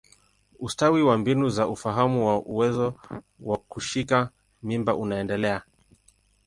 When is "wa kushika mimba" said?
3.39-4.95